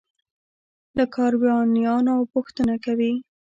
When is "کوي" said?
2.85-3.13